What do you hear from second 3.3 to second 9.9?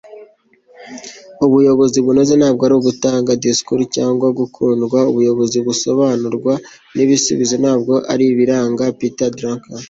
disikuru cyangwa gukundwa; ubuyobozi busobanurwa n'ibisubizo ntabwo ari ibiranga.- peter drucker